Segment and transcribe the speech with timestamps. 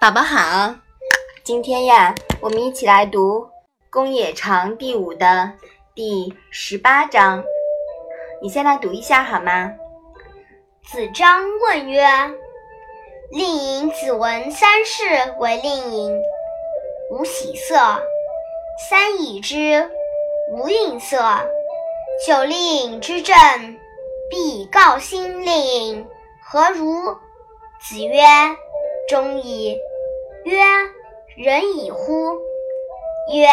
[0.00, 0.76] 宝宝好，
[1.42, 3.40] 今天呀，我们一起来读
[3.90, 5.50] 《公冶长》第五的
[5.92, 7.42] 第十八章。
[8.40, 9.72] 你先来读一下好吗？
[10.84, 12.06] 子张问曰
[13.32, 15.02] ：“令尹子文三世
[15.40, 16.22] 为令尹，
[17.10, 18.00] 无喜色；
[18.88, 19.90] 三已之，
[20.52, 21.20] 无愠色。
[22.24, 23.34] 九令之政，
[24.30, 26.06] 必告新令尹，
[26.40, 26.86] 何如？”
[27.82, 28.22] 子曰
[29.10, 29.76] ：“忠矣。”
[30.48, 30.64] 曰
[31.36, 32.38] ：“仁矣乎？”
[33.34, 33.46] 曰：“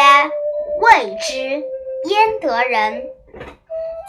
[0.80, 1.62] 未之，
[2.08, 3.10] 焉得仁？”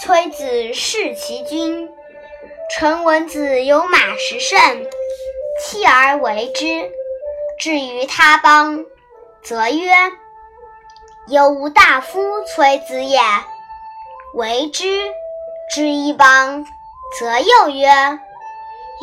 [0.02, 1.90] 崔子弑其君。
[2.70, 4.88] 臣闻子有马十乘，
[5.60, 6.90] 弃而为之。
[7.60, 8.86] 至于他邦，
[9.44, 9.92] 则曰
[11.28, 13.20] ：“有无大夫崔子也，
[14.34, 14.86] 为之。”
[15.70, 16.66] 至一邦，
[17.20, 17.90] 则又曰：“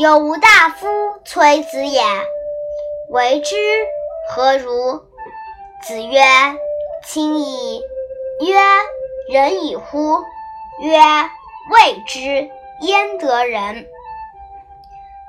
[0.01, 0.89] 有无大夫
[1.27, 2.03] 崔子也。”
[3.11, 3.57] 为之
[4.31, 5.03] 何如？
[5.87, 6.21] 子曰
[7.05, 7.83] ：“亲矣。”
[8.41, 8.57] 曰
[9.31, 10.23] ：“仁矣乎？”
[10.81, 10.99] 曰
[11.71, 12.49] ：“未之，
[12.81, 13.87] 焉得仁？”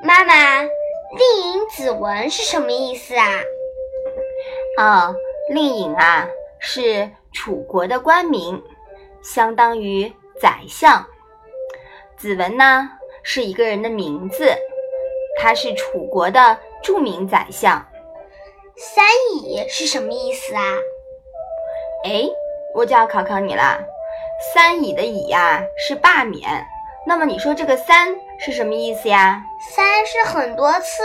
[0.02, 3.30] 妈妈，令尹子文是什么意思啊？
[4.78, 5.16] 哦，
[5.50, 6.28] 令尹啊，
[6.60, 8.64] 是楚国的官名，
[9.22, 11.06] 相当于宰相。
[12.18, 12.90] 子文呢，
[13.24, 14.56] 是一个人的名字，
[15.38, 16.58] 他是楚国的。
[16.86, 17.84] 著名宰相，
[18.78, 20.62] 三乙是什么意思啊？
[22.04, 22.30] 哎，
[22.76, 23.80] 我就要考考你啦。
[24.54, 26.64] 三乙的乙呀是罢免，
[27.08, 29.42] 那么你说这个三是什么意思呀？
[29.72, 31.02] 三是很多次。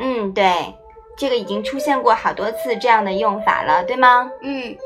[0.00, 0.74] 嗯，对，
[1.16, 4.28] 这个已经出现过好多次这样的用法了，对吗？
[4.42, 4.76] 嗯。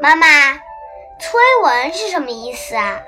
[0.00, 0.26] 妈妈，
[1.20, 3.00] 崔文是什么意思啊？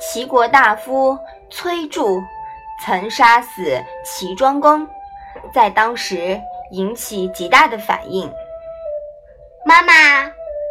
[0.00, 1.16] 齐国大夫
[1.50, 2.20] 崔杼。
[2.84, 4.88] 曾杀死齐庄公，
[5.52, 6.40] 在当时
[6.70, 8.32] 引起极大的反应。
[9.64, 9.92] 妈妈，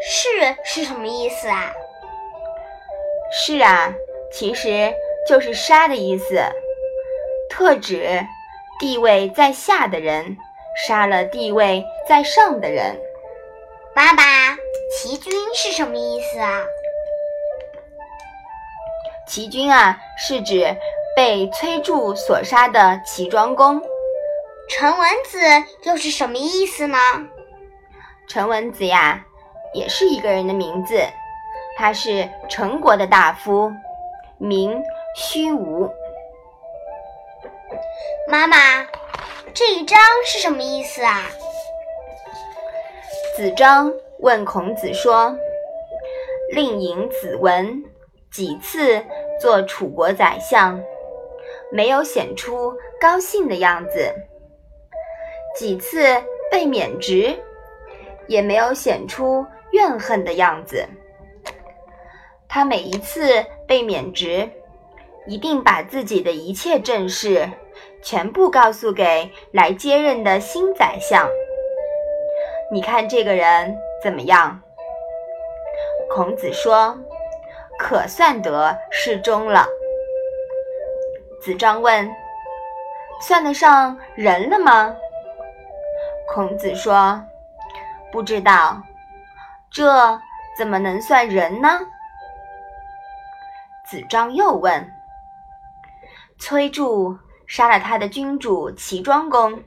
[0.01, 1.73] 是是什么意思啊？
[3.31, 3.93] 是啊，
[4.31, 4.93] 其实
[5.27, 6.41] 就是杀的意思，
[7.49, 8.25] 特指
[8.79, 10.37] 地位在下的人
[10.87, 12.99] 杀了地位在上的人。
[13.93, 14.23] 爸爸，
[14.91, 16.63] 齐军是什么意思啊？
[19.27, 20.75] 齐军啊，是指。
[21.17, 23.81] 被崔杼所杀的齐庄公，
[24.69, 25.39] 陈文子
[25.81, 26.95] 又是什么意思呢？
[28.29, 29.25] 陈文子呀，
[29.73, 31.01] 也是一个人的名字，
[31.75, 33.71] 他是陈国的大夫，
[34.37, 34.79] 名
[35.15, 35.89] 虚无。
[38.29, 38.85] 妈妈，
[39.55, 41.23] 这一章是什么意思啊？
[43.35, 45.35] 子张问孔子说
[46.53, 47.83] ：“令尹子文
[48.31, 49.03] 几次
[49.41, 50.79] 做楚国宰相？”
[51.71, 54.13] 没有显出高兴的样子，
[55.55, 56.03] 几次
[56.49, 57.35] 被免职，
[58.27, 60.87] 也没有显出怨恨的样子。
[62.47, 64.49] 他每一次被免职，
[65.27, 67.49] 一定把自己的一切政事
[68.01, 71.29] 全部告诉给来接任的新宰相。
[72.71, 74.61] 你看这个人怎么样？
[76.09, 76.97] 孔子说
[77.77, 79.67] ：“可算得是忠了。”
[81.47, 82.13] 子张问
[83.23, 84.93] ：“算得上人了吗？”
[86.27, 87.23] 孔子说
[88.11, 88.83] ：“不知道，
[89.71, 90.19] 这
[90.57, 91.69] 怎么能算人呢？”
[93.87, 94.93] 子张又问
[96.37, 99.63] ：“崔杼杀了他的君主齐庄公，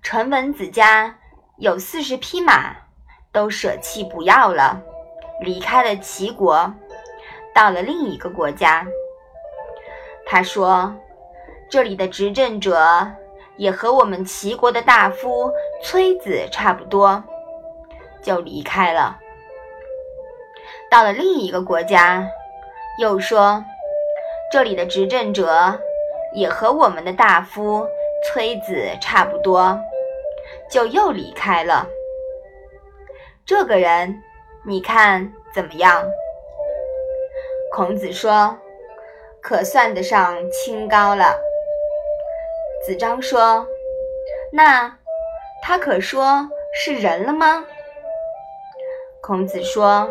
[0.00, 1.14] 陈文子家
[1.58, 2.74] 有四十匹马，
[3.32, 4.80] 都舍弃不要了，
[5.42, 6.72] 离开了齐国，
[7.54, 8.86] 到了另一个国家。”
[10.26, 10.92] 他说
[11.70, 13.06] ：“这里的执政者
[13.56, 15.52] 也和我们齐国的大夫
[15.82, 17.22] 崔子差不多，
[18.22, 19.18] 就离开了。
[20.90, 22.26] 到了另一个国家，
[22.98, 23.62] 又说
[24.50, 25.78] 这里的执政者
[26.34, 27.86] 也和我们的大夫
[28.24, 29.78] 崔子差不多，
[30.70, 31.86] 就又离开了。
[33.44, 34.22] 这个人，
[34.66, 36.02] 你看怎么样？”
[37.72, 38.58] 孔子说。
[39.44, 41.38] 可算得上清高了。
[42.82, 43.66] 子张说
[44.50, 44.98] ：“那
[45.62, 47.62] 他可说是人了吗？”
[49.20, 50.08] 孔子说：“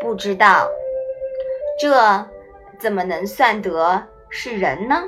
[0.00, 0.70] 不知道，
[1.80, 2.24] 这
[2.78, 5.02] 怎么能算得是人呢？”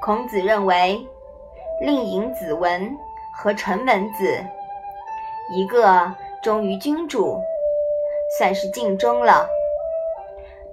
[0.00, 1.06] 孔子认为，
[1.82, 2.90] 令尹子文
[3.36, 4.42] 和陈文子，
[5.54, 6.10] 一个
[6.42, 7.38] 忠于君主，
[8.38, 9.46] 算是尽忠了。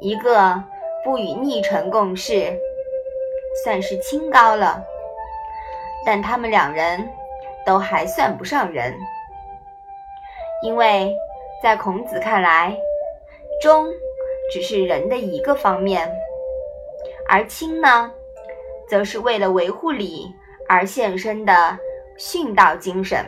[0.01, 0.62] 一个
[1.03, 2.51] 不与逆臣共事，
[3.63, 4.83] 算是清高了，
[6.03, 7.07] 但他们两人
[7.63, 8.98] 都还算不上人，
[10.63, 11.15] 因为
[11.62, 12.75] 在孔子看来，
[13.62, 13.86] 忠
[14.51, 16.12] 只是人的一个方面，
[17.30, 18.12] 而清呢，
[18.89, 20.25] 则是为了维护礼
[20.68, 21.77] 而献身的
[22.18, 23.24] 殉道精神。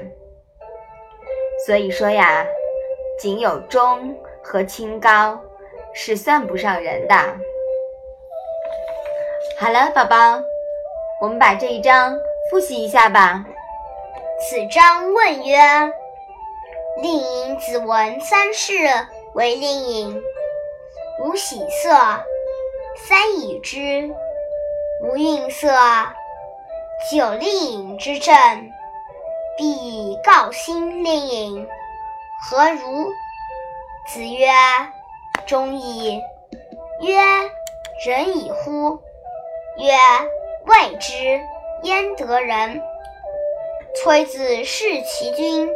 [1.67, 2.43] 所以说呀，
[3.19, 5.39] 仅有忠和清高
[5.93, 7.15] 是算不上人的。
[9.59, 10.41] 好了，宝宝，
[11.21, 12.17] 我们把这一章
[12.49, 13.45] 复习一下吧。
[14.49, 15.57] 子章问曰
[17.01, 18.73] ：“令尹子闻三世
[19.33, 20.21] 为令尹，
[21.23, 21.89] 无喜色。
[23.07, 24.09] 三已之，
[25.03, 25.71] 无愠色。
[27.11, 28.33] 久令尹之政，
[29.57, 31.67] 必以告兴令尹，
[32.49, 33.09] 何如？”
[34.11, 34.47] 子曰
[35.47, 36.21] ：“中矣。”
[37.01, 37.17] 曰
[38.05, 38.99] ：“仁矣乎？”
[39.77, 39.93] 曰
[40.65, 41.41] ：“未之，
[41.83, 42.81] 焉得仁？”
[44.01, 45.69] 崔子弑其君，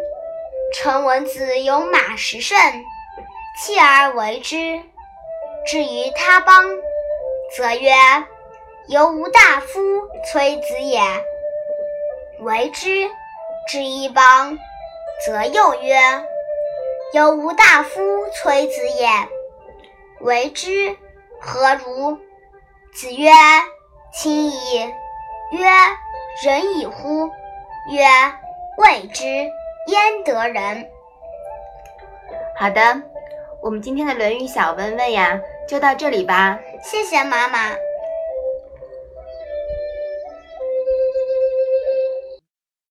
[0.74, 2.57] 臣闻子有马十乘，
[3.59, 4.81] 弃而为之。
[5.65, 6.65] 至于他邦，
[7.56, 7.92] 则曰
[8.89, 9.80] ：“犹吾大夫
[10.31, 11.01] 崔子也，
[12.39, 13.09] 为之。”
[13.69, 14.57] 至一邦，
[15.25, 15.98] 则又曰
[17.13, 18.00] ：“犹吾大夫
[18.33, 19.07] 崔子也，
[20.22, 20.96] 为之。”
[21.40, 22.18] 何如？
[22.94, 23.31] 子曰。
[24.14, 24.94] 亲矣。
[25.52, 25.69] 曰：
[26.44, 27.30] 仁矣乎？
[27.92, 28.06] 曰：
[28.78, 30.90] 未之，焉得仁？
[32.58, 32.81] 好的，
[33.62, 36.58] 我们今天的《论语》小问问呀，就到这里吧。
[36.81, 37.69] 谢谢妈妈。